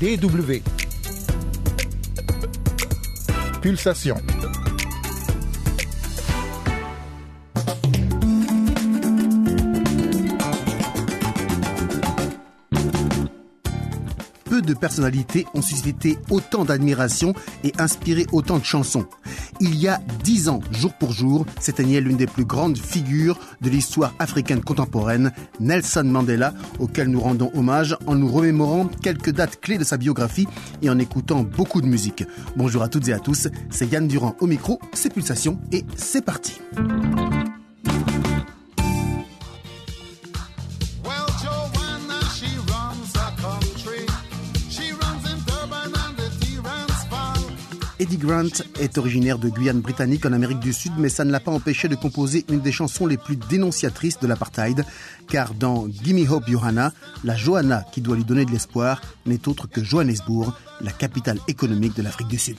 DW. 0.00 0.62
Pulsation. 3.60 4.14
Peu 14.44 14.62
de 14.62 14.72
personnalités 14.74 15.46
ont 15.54 15.62
suscité 15.62 16.16
autant 16.30 16.64
d'admiration 16.64 17.34
et 17.64 17.72
inspiré 17.78 18.26
autant 18.30 18.58
de 18.58 18.64
chansons. 18.64 19.06
Il 19.60 19.74
y 19.74 19.88
a 19.88 20.00
dix 20.22 20.48
ans, 20.48 20.60
jour 20.70 20.92
pour 20.94 21.12
jour, 21.12 21.44
s'éteignait 21.58 22.00
l'une 22.00 22.16
des 22.16 22.28
plus 22.28 22.44
grandes 22.44 22.78
figures 22.78 23.38
de 23.60 23.68
l'histoire 23.68 24.14
africaine 24.20 24.60
contemporaine, 24.60 25.32
Nelson 25.58 26.04
Mandela, 26.04 26.54
auquel 26.78 27.08
nous 27.08 27.20
rendons 27.20 27.50
hommage 27.54 27.96
en 28.06 28.14
nous 28.14 28.28
remémorant 28.28 28.86
quelques 28.86 29.30
dates 29.30 29.60
clés 29.60 29.78
de 29.78 29.84
sa 29.84 29.96
biographie 29.96 30.46
et 30.80 30.90
en 30.90 30.98
écoutant 30.98 31.42
beaucoup 31.42 31.80
de 31.80 31.86
musique. 31.86 32.24
Bonjour 32.56 32.82
à 32.82 32.88
toutes 32.88 33.08
et 33.08 33.12
à 33.12 33.18
tous, 33.18 33.48
c'est 33.70 33.90
Yann 33.90 34.06
Durand 34.06 34.36
au 34.40 34.46
micro, 34.46 34.78
c'est 34.92 35.12
Pulsation 35.12 35.58
et 35.72 35.84
c'est 35.96 36.24
parti. 36.24 36.60
Eddie 48.00 48.16
Grant 48.16 48.62
est 48.78 48.96
originaire 48.96 49.38
de 49.38 49.48
Guyane 49.48 49.80
britannique 49.80 50.24
en 50.24 50.32
Amérique 50.32 50.60
du 50.60 50.72
Sud, 50.72 50.92
mais 50.98 51.08
ça 51.08 51.24
ne 51.24 51.32
l'a 51.32 51.40
pas 51.40 51.50
empêché 51.50 51.88
de 51.88 51.96
composer 51.96 52.44
une 52.48 52.60
des 52.60 52.70
chansons 52.70 53.06
les 53.06 53.16
plus 53.16 53.36
dénonciatrices 53.36 54.20
de 54.20 54.28
l'apartheid, 54.28 54.84
car 55.28 55.52
dans 55.52 55.88
Gimme 55.88 56.30
Hope 56.30 56.48
Johanna, 56.48 56.92
la 57.24 57.34
Johanna 57.34 57.84
qui 57.90 58.00
doit 58.00 58.14
lui 58.14 58.24
donner 58.24 58.44
de 58.44 58.52
l'espoir 58.52 59.00
n'est 59.26 59.48
autre 59.48 59.68
que 59.68 59.82
Johannesburg, 59.82 60.52
la 60.80 60.92
capitale 60.92 61.40
économique 61.48 61.96
de 61.96 62.02
l'Afrique 62.02 62.28
du 62.28 62.38
Sud. 62.38 62.58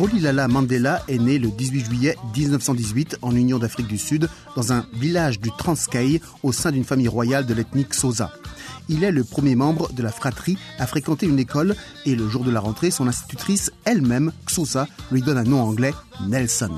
Rolilala 0.00 0.48
Mandela 0.48 1.02
est 1.08 1.18
né 1.18 1.38
le 1.38 1.48
18 1.48 1.84
juillet 1.84 2.16
1918 2.34 3.18
en 3.20 3.36
Union 3.36 3.58
d'Afrique 3.58 3.86
du 3.86 3.98
Sud, 3.98 4.30
dans 4.56 4.72
un 4.72 4.86
village 4.94 5.40
du 5.40 5.50
Transkei, 5.50 6.22
au 6.42 6.52
sein 6.52 6.72
d'une 6.72 6.84
famille 6.84 7.06
royale 7.06 7.44
de 7.44 7.52
l'ethnie 7.52 7.84
Xhosa. 7.84 8.32
Il 8.88 9.04
est 9.04 9.12
le 9.12 9.24
premier 9.24 9.56
membre 9.56 9.92
de 9.92 10.02
la 10.02 10.10
fratrie 10.10 10.56
à 10.78 10.86
fréquenter 10.86 11.26
une 11.26 11.38
école 11.38 11.76
et 12.06 12.16
le 12.16 12.26
jour 12.30 12.44
de 12.44 12.50
la 12.50 12.60
rentrée, 12.60 12.90
son 12.90 13.08
institutrice 13.08 13.72
elle-même, 13.84 14.32
Xhosa, 14.46 14.88
lui 15.12 15.20
donne 15.20 15.36
un 15.36 15.44
nom 15.44 15.60
anglais, 15.60 15.92
Nelson. 16.26 16.72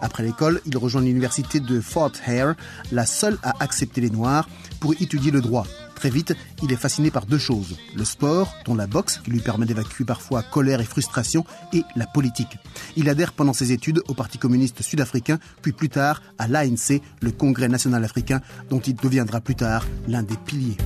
Après 0.00 0.22
l'école, 0.22 0.62
il 0.64 0.78
rejoint 0.78 1.02
l'université 1.02 1.60
de 1.60 1.78
Fort 1.78 2.12
Hare, 2.26 2.54
la 2.90 3.04
seule 3.04 3.36
à 3.42 3.52
accepter 3.60 4.00
les 4.00 4.08
Noirs, 4.08 4.48
pour 4.80 4.94
étudier 4.94 5.30
le 5.30 5.42
droit. 5.42 5.66
Très 6.02 6.10
vite, 6.10 6.34
il 6.64 6.72
est 6.72 6.76
fasciné 6.76 7.12
par 7.12 7.26
deux 7.26 7.38
choses. 7.38 7.76
Le 7.94 8.04
sport, 8.04 8.52
dont 8.64 8.74
la 8.74 8.88
boxe, 8.88 9.20
qui 9.22 9.30
lui 9.30 9.38
permet 9.38 9.66
d'évacuer 9.66 10.04
parfois 10.04 10.42
colère 10.42 10.80
et 10.80 10.84
frustration, 10.84 11.44
et 11.72 11.84
la 11.94 12.08
politique. 12.08 12.58
Il 12.96 13.08
adhère 13.08 13.32
pendant 13.32 13.52
ses 13.52 13.70
études 13.70 14.02
au 14.08 14.14
Parti 14.14 14.36
communiste 14.36 14.82
sud-africain, 14.82 15.38
puis 15.62 15.70
plus 15.70 15.90
tard 15.90 16.20
à 16.38 16.48
l'ANC, 16.48 17.00
le 17.20 17.30
Congrès 17.30 17.68
national 17.68 18.02
africain, 18.02 18.40
dont 18.68 18.80
il 18.80 18.96
deviendra 18.96 19.40
plus 19.40 19.54
tard 19.54 19.86
l'un 20.08 20.24
des 20.24 20.36
piliers. 20.38 20.76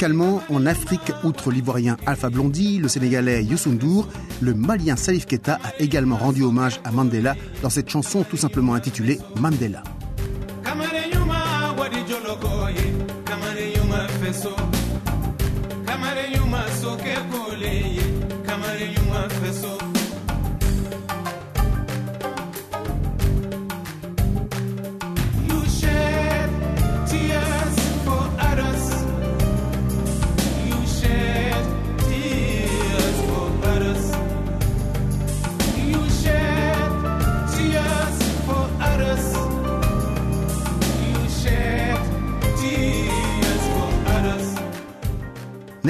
Musicalement, 0.00 0.40
en 0.48 0.64
Afrique, 0.64 1.12
outre 1.24 1.50
l'ivoirien 1.50 1.98
Alpha 2.06 2.30
Blondy, 2.30 2.78
le 2.78 2.88
sénégalais 2.88 3.44
Youssou 3.44 3.72
N'Dour, 3.72 4.08
le 4.40 4.54
malien 4.54 4.96
Salif 4.96 5.26
Keita 5.26 5.58
a 5.62 5.78
également 5.78 6.16
rendu 6.16 6.42
hommage 6.42 6.80
à 6.84 6.90
Mandela 6.90 7.36
dans 7.60 7.68
cette 7.68 7.90
chanson 7.90 8.24
tout 8.24 8.38
simplement 8.38 8.72
intitulée 8.72 9.18
Mandela. 9.38 9.82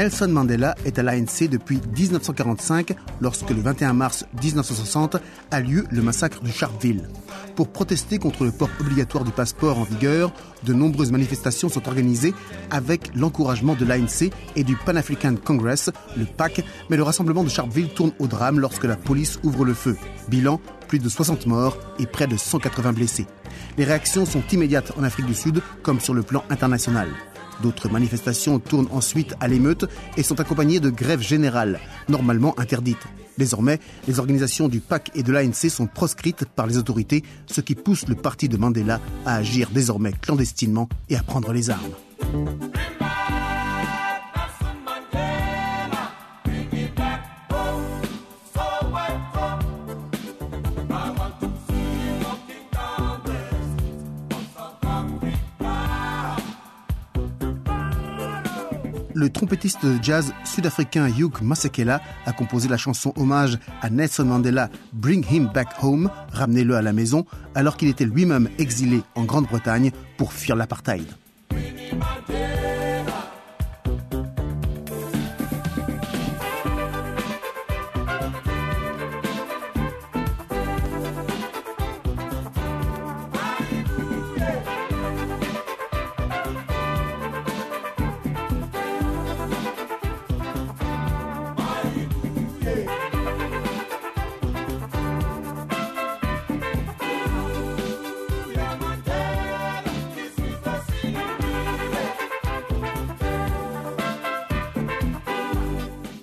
Nelson 0.01 0.29
Mandela 0.29 0.75
est 0.87 0.99
à 0.99 1.03
l'ANC 1.03 1.47
depuis 1.51 1.79
1945, 1.95 2.95
lorsque 3.21 3.51
le 3.51 3.61
21 3.61 3.93
mars 3.93 4.25
1960 4.43 5.19
a 5.51 5.61
lieu 5.61 5.85
le 5.91 6.01
massacre 6.01 6.41
de 6.41 6.49
Sharpeville. 6.49 7.07
Pour 7.55 7.69
protester 7.69 8.17
contre 8.17 8.45
le 8.45 8.51
port 8.51 8.71
obligatoire 8.81 9.25
du 9.25 9.31
passeport 9.31 9.79
en 9.79 9.83
vigueur, 9.83 10.33
de 10.65 10.73
nombreuses 10.73 11.13
manifestations 11.13 11.69
sont 11.69 11.87
organisées 11.87 12.33
avec 12.71 13.15
l'encouragement 13.15 13.75
de 13.75 13.85
l'ANC 13.85 14.33
et 14.57 14.65
du 14.65 14.75
Pan 14.75 14.97
African 14.97 15.35
Congress, 15.35 15.91
le 16.17 16.25
PAC, 16.25 16.65
mais 16.89 16.97
le 16.97 17.03
rassemblement 17.03 17.45
de 17.45 17.51
Sharpeville 17.51 17.93
tourne 17.93 18.13
au 18.19 18.27
drame 18.27 18.59
lorsque 18.59 18.85
la 18.85 18.97
police 18.97 19.39
ouvre 19.43 19.67
le 19.67 19.75
feu. 19.75 19.99
Bilan, 20.29 20.63
plus 20.89 20.99
de 20.99 21.11
60 21.11 21.45
morts 21.45 21.77
et 21.99 22.07
près 22.07 22.27
de 22.27 22.39
180 22.39 22.95
blessés. 22.95 23.27
Les 23.77 23.85
réactions 23.85 24.25
sont 24.25 24.45
immédiates 24.51 24.93
en 24.97 25.03
Afrique 25.03 25.27
du 25.27 25.35
Sud 25.35 25.61
comme 25.83 26.01
sur 26.01 26.15
le 26.15 26.23
plan 26.23 26.43
international. 26.49 27.11
D'autres 27.63 27.89
manifestations 27.89 28.59
tournent 28.59 28.89
ensuite 28.91 29.35
à 29.41 29.49
l'émeute 29.49 29.85
et 30.17 30.23
sont 30.23 30.41
accompagnées 30.41 30.81
de 30.81 30.91
grèves 30.91 31.21
générales, 31.21 31.81
normalement 32.09 32.59
interdites. 32.59 33.07
Désormais, 33.39 33.79
les 34.07 34.19
organisations 34.19 34.69
du 34.69 34.81
PAC 34.81 35.11
et 35.15 35.23
de 35.23 35.33
l'ANC 35.33 35.71
sont 35.71 35.87
proscrites 35.87 36.45
par 36.45 36.67
les 36.67 36.77
autorités, 36.77 37.23
ce 37.47 37.61
qui 37.61 37.75
pousse 37.75 38.07
le 38.09 38.15
parti 38.15 38.49
de 38.49 38.57
Mandela 38.57 39.01
à 39.25 39.37
agir 39.37 39.71
désormais 39.73 40.13
clandestinement 40.13 40.89
et 41.09 41.17
à 41.17 41.23
prendre 41.23 41.53
les 41.53 41.71
armes. 41.71 43.00
Le 59.21 59.29
trompettiste 59.29 59.85
de 59.85 60.03
jazz 60.03 60.33
sud-africain 60.47 61.07
Hugh 61.07 61.43
Masekela 61.43 62.01
a 62.25 62.33
composé 62.33 62.71
la 62.71 62.79
chanson 62.79 63.13
hommage 63.17 63.59
à 63.83 63.91
Nelson 63.91 64.25
Mandela 64.25 64.71
Bring 64.95 65.27
Him 65.31 65.51
Back 65.53 65.69
Home, 65.83 66.09
ramenez-le 66.33 66.75
à 66.75 66.81
la 66.81 66.95
maison, 66.95 67.27
alors 67.55 67.77
qu'il 67.77 67.89
était 67.89 68.07
lui-même 68.07 68.49
exilé 68.57 69.03
en 69.15 69.25
Grande-Bretagne 69.25 69.91
pour 70.17 70.33
fuir 70.33 70.57
l'apartheid. 70.57 71.05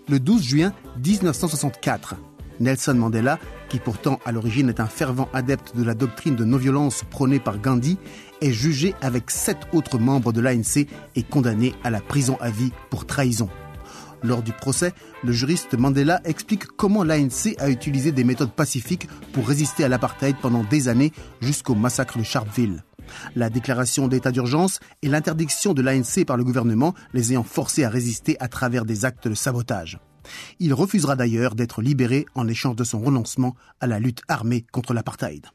Le 0.09 0.19
12 0.19 0.44
juin 0.44 0.74
1964. 1.04 2.15
Nelson 2.59 2.95
Mandela, 2.95 3.39
qui 3.69 3.80
pourtant 3.80 4.19
à 4.25 4.31
l'origine 4.31 4.69
est 4.69 4.80
un 4.80 4.88
fervent 4.88 5.30
adepte 5.33 5.75
de 5.75 5.83
la 5.83 5.94
doctrine 5.94 6.36
de 6.36 6.44
non-violence 6.44 7.04
prônée 7.09 7.39
par 7.39 7.59
Gandhi, 7.59 7.98
est 8.42 8.51
jugé 8.51 8.95
avec 9.01 9.30
sept 9.30 9.57
autres 9.74 10.00
membres 10.00 10.33
de 10.33 10.42
l'ANC 10.42 10.88
et 11.15 11.24
condamné 11.24 11.74
à 11.83 11.89
la 11.89 12.01
prison 12.01 12.38
à 12.39 12.50
vie 12.50 12.71
pour 12.89 13.06
trahison. 13.06 13.50
Lors 14.24 14.42
du 14.42 14.51
procès, 14.51 14.94
le 15.24 15.31
juriste 15.31 15.77
Mandela 15.77 16.21
explique 16.25 16.65
comment 16.65 17.04
l'ANC 17.04 17.56
a 17.59 17.69
utilisé 17.69 18.12
des 18.12 18.24
méthodes 18.24 18.51
pacifiques 18.51 19.07
pour 19.31 19.48
résister 19.48 19.83
à 19.83 19.89
l'apartheid 19.89 20.36
pendant 20.42 20.63
des 20.63 20.88
années 20.88 21.13
jusqu'au 21.39 21.75
massacre 21.75 22.18
de 22.18 22.24
Sharpeville. 22.24 22.83
La 23.36 23.50
déclaration 23.50 24.07
d'état 24.07 24.31
d'urgence 24.31 24.80
et 25.01 25.07
l'interdiction 25.07 25.74
de 25.74 25.81
l'ANC 25.81 26.25
par 26.25 26.38
le 26.38 26.44
gouvernement 26.44 26.94
les 27.13 27.31
ayant 27.31 27.44
forcés 27.44 27.83
à 27.83 27.89
résister 27.89 28.38
à 28.39 28.48
travers 28.48 28.86
des 28.86 29.06
actes 29.06 29.27
de 29.27 29.36
sabotage. 29.36 30.00
Il 30.59 30.74
refusera 30.74 31.15
d'ailleurs 31.15 31.56
d'être 31.56 31.81
libéré 31.81 32.25
en 32.36 32.48
échange 32.48 32.75
de 32.75 32.83
son 32.83 33.00
renoncement 33.00 33.56
à 33.80 33.88
la 33.88 34.00
lutte 34.00 34.21
armée 34.27 34.65
contre 34.71 34.94
l'apartheid. 34.94 35.45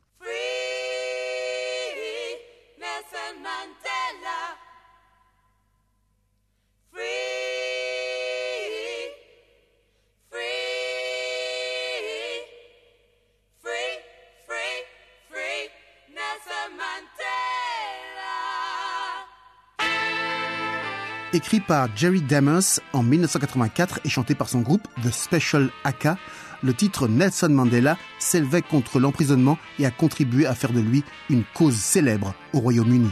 Écrit 21.34 21.61
par 21.61 21.88
Jerry 21.96 22.20
Dammers 22.20 22.81
en 22.93 23.02
1984 23.02 24.00
et 24.05 24.11
chanté 24.11 24.34
par 24.34 24.50
son 24.50 24.61
groupe 24.61 24.87
The 25.02 25.11
Special 25.11 25.70
Aka, 25.82 26.19
le 26.62 26.75
titre 26.75 27.08
Nelson 27.08 27.49
Mandela 27.49 27.96
s'élevait 28.19 28.61
contre 28.61 29.00
l'emprisonnement 29.00 29.56
et 29.79 29.87
a 29.87 29.90
contribué 29.90 30.44
à 30.44 30.55
faire 30.55 30.75
de 30.75 30.81
lui 30.81 31.05
une 31.31 31.44
cause 31.55 31.76
célèbre 31.76 32.34
au 32.52 32.58
Royaume-Uni. 32.58 33.11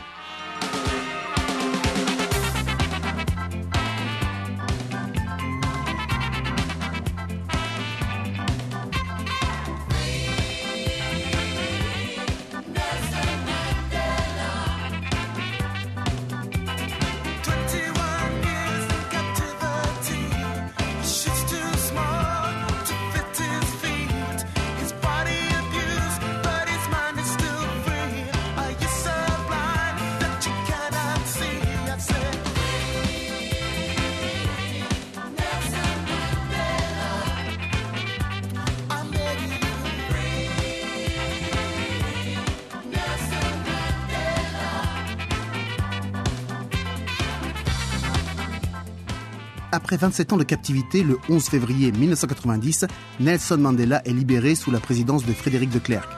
Après 49.72 49.96
27 49.96 50.32
ans 50.32 50.36
de 50.36 50.42
captivité, 50.42 51.04
le 51.04 51.16
11 51.28 51.48
février 51.48 51.92
1990, 51.92 52.86
Nelson 53.20 53.58
Mandela 53.58 54.02
est 54.04 54.12
libéré 54.12 54.56
sous 54.56 54.72
la 54.72 54.80
présidence 54.80 55.24
de 55.24 55.32
Frédéric 55.32 55.70
de 55.70 55.78
Klerk. 55.78 56.08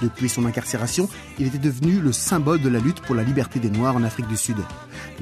Depuis 0.00 0.30
son 0.30 0.46
incarcération, 0.46 1.06
il 1.38 1.46
était 1.46 1.58
devenu 1.58 2.00
le 2.00 2.12
symbole 2.12 2.60
de 2.60 2.70
la 2.70 2.78
lutte 2.78 3.02
pour 3.02 3.14
la 3.14 3.22
liberté 3.22 3.58
des 3.58 3.68
Noirs 3.68 3.96
en 3.96 4.02
Afrique 4.02 4.28
du 4.28 4.36
Sud. 4.38 4.56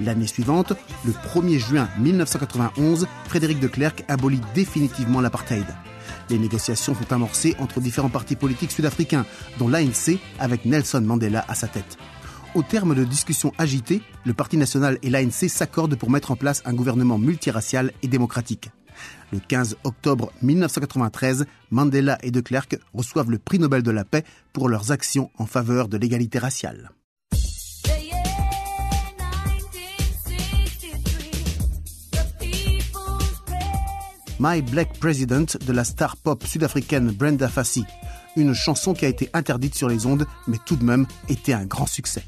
L'année 0.00 0.28
suivante, 0.28 0.72
le 1.04 1.12
1er 1.12 1.58
juin 1.58 1.88
1991, 1.98 3.08
Frédéric 3.26 3.58
de 3.58 3.66
Klerk 3.66 4.04
abolit 4.06 4.40
définitivement 4.54 5.20
l'apartheid. 5.20 5.66
Les 6.30 6.38
négociations 6.38 6.94
sont 6.94 7.12
amorcées 7.12 7.56
entre 7.58 7.80
différents 7.80 8.08
partis 8.08 8.36
politiques 8.36 8.72
sud-africains, 8.72 9.26
dont 9.58 9.68
l'ANC, 9.68 10.18
avec 10.38 10.64
Nelson 10.64 11.02
Mandela 11.02 11.44
à 11.48 11.56
sa 11.56 11.66
tête. 11.66 11.98
Au 12.54 12.62
terme 12.62 12.94
de 12.94 13.02
discussions 13.02 13.52
agitées, 13.58 14.00
le 14.24 14.32
Parti 14.32 14.56
national 14.56 14.96
et 15.02 15.10
l'ANC 15.10 15.48
s'accordent 15.48 15.96
pour 15.96 16.08
mettre 16.08 16.30
en 16.30 16.36
place 16.36 16.62
un 16.64 16.72
gouvernement 16.72 17.18
multiracial 17.18 17.90
et 18.02 18.06
démocratique. 18.06 18.70
Le 19.32 19.40
15 19.40 19.78
octobre 19.82 20.30
1993, 20.40 21.46
Mandela 21.72 22.16
et 22.22 22.30
de 22.30 22.40
Klerk 22.40 22.78
reçoivent 22.92 23.32
le 23.32 23.38
prix 23.38 23.58
Nobel 23.58 23.82
de 23.82 23.90
la 23.90 24.04
paix 24.04 24.22
pour 24.52 24.68
leurs 24.68 24.92
actions 24.92 25.32
en 25.36 25.46
faveur 25.46 25.88
de 25.88 25.96
l'égalité 25.96 26.38
raciale. 26.38 26.92
The 27.32 27.88
year 28.00 28.22
1963, 29.48 32.12
the 32.12 32.24
people's 32.38 33.40
president. 33.46 34.38
My 34.38 34.62
Black 34.62 34.96
President 35.00 35.56
de 35.66 35.72
la 35.72 35.82
star 35.82 36.16
pop 36.16 36.46
sud-africaine 36.46 37.10
Brenda 37.10 37.48
Fassie. 37.48 37.84
Une 38.36 38.54
chanson 38.54 38.94
qui 38.94 39.06
a 39.06 39.08
été 39.08 39.28
interdite 39.32 39.74
sur 39.74 39.88
les 39.88 40.06
ondes, 40.06 40.24
mais 40.46 40.58
tout 40.64 40.76
de 40.76 40.84
même 40.84 41.08
était 41.28 41.52
un 41.52 41.66
grand 41.66 41.86
succès. 41.86 42.22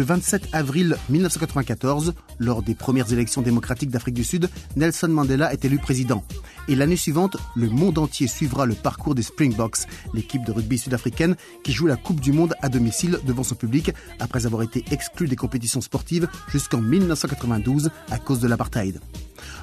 Le 0.00 0.06
27 0.06 0.48
avril 0.54 0.96
1994, 1.10 2.14
lors 2.38 2.62
des 2.62 2.74
premières 2.74 3.12
élections 3.12 3.42
démocratiques 3.42 3.90
d'Afrique 3.90 4.14
du 4.14 4.24
Sud, 4.24 4.48
Nelson 4.74 5.08
Mandela 5.08 5.52
est 5.52 5.62
élu 5.66 5.76
président. 5.76 6.24
Et 6.68 6.74
l'année 6.74 6.96
suivante, 6.96 7.36
le 7.54 7.68
monde 7.68 7.98
entier 7.98 8.26
suivra 8.26 8.64
le 8.64 8.72
parcours 8.72 9.14
des 9.14 9.20
Springboks, 9.20 9.80
l'équipe 10.14 10.42
de 10.42 10.52
rugby 10.52 10.78
sud-africaine 10.78 11.36
qui 11.62 11.72
joue 11.72 11.86
la 11.86 11.96
Coupe 11.96 12.18
du 12.18 12.32
Monde 12.32 12.54
à 12.62 12.70
domicile 12.70 13.18
devant 13.26 13.42
son 13.42 13.56
public 13.56 13.92
après 14.20 14.46
avoir 14.46 14.62
été 14.62 14.86
exclu 14.90 15.28
des 15.28 15.36
compétitions 15.36 15.82
sportives 15.82 16.28
jusqu'en 16.48 16.80
1992 16.80 17.90
à 18.10 18.16
cause 18.16 18.40
de 18.40 18.48
l'apartheid. 18.48 19.00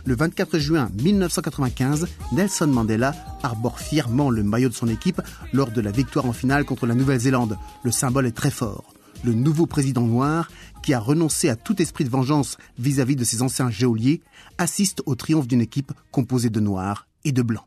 Le 0.05 0.15
24 0.15 0.59
juin 0.59 0.91
1995, 1.01 2.07
Nelson 2.33 2.67
Mandela 2.67 3.15
arbore 3.41 3.79
fièrement 3.79 4.29
le 4.29 4.43
maillot 4.43 4.69
de 4.69 4.75
son 4.75 4.87
équipe 4.87 5.19
lors 5.51 5.71
de 5.71 5.81
la 5.81 5.89
victoire 5.89 6.27
en 6.27 6.33
finale 6.33 6.63
contre 6.63 6.85
la 6.85 6.93
Nouvelle-Zélande. 6.93 7.57
Le 7.81 7.89
symbole 7.89 8.27
est 8.27 8.37
très 8.37 8.51
fort. 8.51 8.93
Le 9.23 9.33
nouveau 9.33 9.65
président 9.65 10.03
noir, 10.03 10.49
qui 10.83 10.93
a 10.93 10.99
renoncé 10.99 11.49
à 11.49 11.55
tout 11.55 11.81
esprit 11.81 12.03
de 12.03 12.09
vengeance 12.09 12.57
vis-à-vis 12.77 13.15
de 13.15 13.23
ses 13.23 13.41
anciens 13.41 13.69
geôliers, 13.69 14.21
assiste 14.57 15.01
au 15.05 15.15
triomphe 15.15 15.47
d'une 15.47 15.61
équipe 15.61 15.91
composée 16.11 16.49
de 16.49 16.59
noirs 16.59 17.07
et 17.23 17.31
de 17.31 17.41
blancs. 17.41 17.65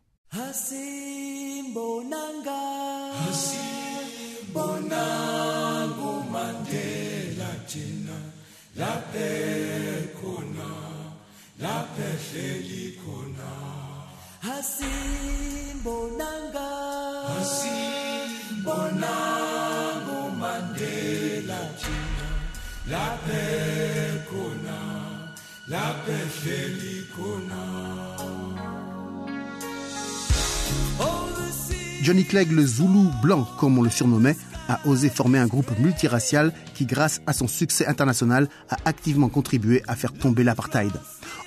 Johnny 32.03 32.25
Clegg, 32.25 32.51
le 32.51 32.67
Zoulou 32.67 33.09
blanc, 33.23 33.47
comme 33.59 33.79
on 33.79 33.83
le 33.83 33.91
surnommait, 33.91 34.37
a 34.69 34.81
osé 34.87 35.09
former 35.09 35.39
un 35.39 35.47
groupe 35.47 35.71
multiracial 35.79 36.53
qui, 36.75 36.85
grâce 36.87 37.21
à 37.29 37.33
son 37.33 37.47
succès 37.47 37.87
international, 37.87 38.49
a 38.71 38.77
activement 38.87 39.29
contribué 39.29 39.83
à 39.87 39.95
faire 39.95 40.13
tomber 40.13 40.43
l'apartheid. 40.43 40.93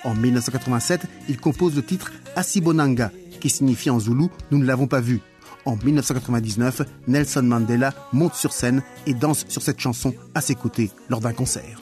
En 0.04 0.14
1987, 0.14 1.02
il 1.28 1.38
compose 1.38 1.76
le 1.76 1.82
titre 1.82 2.10
Asibonanga, 2.36 3.10
qui 3.40 3.50
signifie 3.50 3.90
en 3.90 4.00
zoulou 4.00 4.30
Nous 4.50 4.58
ne 4.58 4.64
l'avons 4.64 4.86
pas 4.86 5.00
vu. 5.00 5.20
En 5.64 5.76
1999, 5.76 6.82
Nelson 7.08 7.42
Mandela 7.42 7.92
monte 8.12 8.34
sur 8.34 8.52
scène 8.52 8.82
et 9.06 9.14
danse 9.14 9.44
sur 9.48 9.62
cette 9.62 9.80
chanson 9.80 10.14
à 10.34 10.40
ses 10.40 10.54
côtés 10.54 10.90
lors 11.08 11.20
d'un 11.20 11.32
concert. 11.32 11.80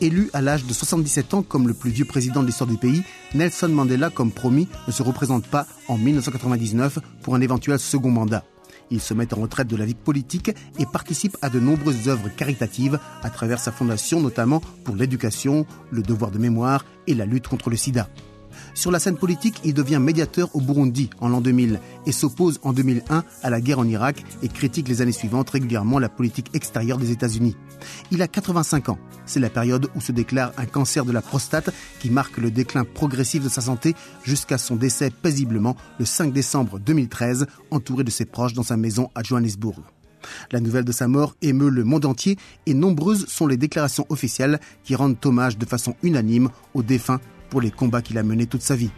Élu 0.00 0.30
à 0.32 0.40
l'âge 0.40 0.64
de 0.64 0.72
77 0.72 1.34
ans 1.34 1.42
comme 1.42 1.68
le 1.68 1.74
plus 1.74 1.90
vieux 1.90 2.06
président 2.06 2.40
de 2.40 2.46
l'histoire 2.46 2.70
du 2.70 2.78
pays, 2.78 3.02
Nelson 3.34 3.68
Mandela, 3.68 4.08
comme 4.08 4.32
promis, 4.32 4.66
ne 4.86 4.92
se 4.92 5.02
représente 5.02 5.46
pas 5.46 5.66
en 5.88 5.98
1999 5.98 7.00
pour 7.22 7.34
un 7.34 7.40
éventuel 7.42 7.78
second 7.78 8.10
mandat. 8.10 8.44
Il 8.90 9.00
se 9.00 9.12
met 9.12 9.32
en 9.34 9.42
retraite 9.42 9.68
de 9.68 9.76
la 9.76 9.84
vie 9.84 9.94
politique 9.94 10.52
et 10.78 10.86
participe 10.86 11.36
à 11.42 11.50
de 11.50 11.60
nombreuses 11.60 12.08
œuvres 12.08 12.30
caritatives 12.34 12.98
à 13.22 13.28
travers 13.28 13.60
sa 13.60 13.72
fondation, 13.72 14.20
notamment 14.20 14.62
pour 14.84 14.96
l'éducation, 14.96 15.66
le 15.90 16.02
devoir 16.02 16.30
de 16.30 16.38
mémoire 16.38 16.84
et 17.06 17.14
la 17.14 17.26
lutte 17.26 17.48
contre 17.48 17.68
le 17.68 17.76
sida. 17.76 18.08
Sur 18.74 18.90
la 18.90 18.98
scène 18.98 19.16
politique, 19.16 19.60
il 19.64 19.74
devient 19.74 19.98
médiateur 20.00 20.54
au 20.54 20.60
Burundi 20.60 21.10
en 21.20 21.28
l'an 21.28 21.40
2000 21.40 21.80
et 22.06 22.12
s'oppose 22.12 22.60
en 22.62 22.72
2001 22.72 23.24
à 23.42 23.50
la 23.50 23.60
guerre 23.60 23.78
en 23.78 23.86
Irak 23.86 24.24
et 24.42 24.48
critique 24.48 24.88
les 24.88 25.02
années 25.02 25.12
suivantes 25.12 25.50
régulièrement 25.50 25.98
la 25.98 26.08
politique 26.08 26.50
extérieure 26.54 26.98
des 26.98 27.10
États-Unis. 27.10 27.56
Il 28.10 28.22
a 28.22 28.28
85 28.28 28.90
ans. 28.90 28.98
C'est 29.26 29.40
la 29.40 29.50
période 29.50 29.88
où 29.94 30.00
se 30.00 30.12
déclare 30.12 30.52
un 30.56 30.66
cancer 30.66 31.04
de 31.04 31.12
la 31.12 31.22
prostate 31.22 31.70
qui 32.00 32.10
marque 32.10 32.38
le 32.38 32.50
déclin 32.50 32.84
progressif 32.84 33.42
de 33.42 33.48
sa 33.48 33.60
santé 33.60 33.94
jusqu'à 34.24 34.58
son 34.58 34.76
décès 34.76 35.10
paisiblement 35.10 35.76
le 35.98 36.04
5 36.04 36.32
décembre 36.32 36.78
2013, 36.78 37.46
entouré 37.70 38.04
de 38.04 38.10
ses 38.10 38.24
proches 38.24 38.54
dans 38.54 38.62
sa 38.62 38.76
maison 38.76 39.10
à 39.14 39.22
Johannesburg. 39.22 39.82
La 40.52 40.60
nouvelle 40.60 40.84
de 40.84 40.92
sa 40.92 41.08
mort 41.08 41.34
émeut 41.42 41.70
le 41.70 41.84
monde 41.84 42.04
entier 42.04 42.36
et 42.66 42.74
nombreuses 42.74 43.26
sont 43.26 43.46
les 43.46 43.56
déclarations 43.56 44.06
officielles 44.08 44.60
qui 44.84 44.94
rendent 44.94 45.16
hommage 45.24 45.58
de 45.58 45.66
façon 45.66 45.94
unanime 46.02 46.50
au 46.74 46.82
défunt 46.82 47.20
pour 47.50 47.60
les 47.60 47.70
combats 47.70 48.00
qu'il 48.00 48.16
a 48.16 48.22
menés 48.22 48.46
toute 48.46 48.62
sa 48.62 48.76
vie. 48.76 48.90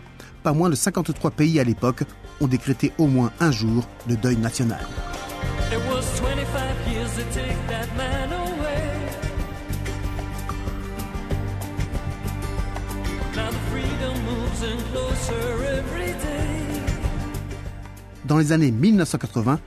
Pas 0.43 0.53
moins 0.53 0.71
de 0.71 0.75
53 0.75 1.31
pays 1.33 1.59
à 1.59 1.65
l'époque 1.65 2.05
ont 2.41 2.47
décrété 2.47 2.93
au 2.99 3.07
moins 3.07 3.33
un 3.41 3.51
jour 3.51 3.85
de 4.09 4.15
deuil 4.15 4.37
national. 4.37 4.87
It 5.73 5.79
was 5.89 6.05
25 6.21 6.93
years 6.93 7.11
to 7.17 7.23
take 7.33 7.57
that 7.69 7.89
man 7.97 8.33
away. 8.33 8.83
Now 13.35 13.51
the 13.51 13.59
freedom 13.71 14.15
moves 14.25 14.63
in 14.63 14.79
closer 14.93 15.79
every 15.79 16.13
day. 16.13 16.83
Dans 18.27 18.37
les 18.39 18.53
années 18.53 18.71
1980, 18.71 19.59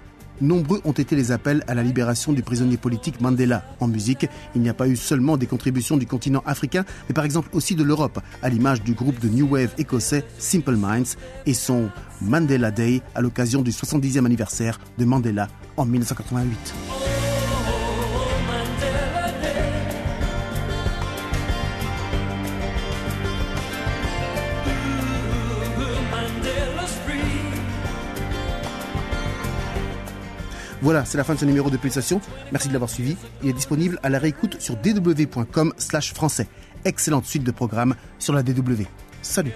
nombreux 0.42 0.82
ont 0.86 0.92
été 0.92 1.16
les 1.16 1.32
appels 1.32 1.64
à 1.68 1.76
la 1.76 1.84
libération 1.84 2.34
du 2.34 2.42
prisonnier 2.42 2.78
politique 2.78 3.22
Mandela. 3.22 3.64
En 3.80 3.88
musique, 3.88 4.28
il 4.56 4.62
n'y 4.62 4.70
a 4.70 4.74
pas 4.74 4.88
eu 4.88 4.96
seulement 4.96 5.38
des 5.38 5.48
contributions 5.48 5.98
du 5.98 6.06
continent 6.06 6.44
africain, 6.46 6.86
mais 7.08 7.14
par 7.14 7.26
exemple 7.26 7.50
aussi 7.54 7.76
de 7.76 7.84
l'Europe, 7.84 8.20
à 8.42 8.50
l'image 8.50 8.84
du 8.84 8.94
groupe 8.94 9.20
de 9.20 9.30
New 9.30 9.48
Wave 9.48 9.74
écossais 9.78 10.24
Simple 10.38 10.76
Minds 10.76 11.18
et 11.46 11.54
son 11.54 11.90
Mandela 12.22 12.72
Day 12.72 13.02
à 13.14 13.22
l'occasion 13.22 13.62
du 13.62 13.72
70e 13.72 14.26
anniversaire 14.26 14.80
de 14.98 15.06
Mandela 15.06 15.48
en 15.78 15.86
1988. 15.86 17.05
Voilà, 30.86 31.04
c'est 31.04 31.18
la 31.18 31.24
fin 31.24 31.34
de 31.34 31.40
ce 31.40 31.46
numéro 31.46 31.72
de 31.72 31.78
Pulsation. 31.78 32.22
Merci 32.52 32.68
de 32.68 32.74
l'avoir 32.74 32.92
suivi. 32.92 33.18
Il 33.42 33.50
est 33.50 33.54
disponible 33.54 34.00
à 34.04 34.10
la 34.10 34.20
réécoute 34.20 34.62
sur 34.62 34.76
dw.com 34.76 35.74
slash 35.80 36.14
français. 36.14 36.48
Excellente 36.86 37.26
suite 37.26 37.44
de 37.44 37.50
programme 37.50 37.96
sur 38.20 38.34
la 38.34 38.44
DW. 38.44 38.84
Salut 39.24 39.54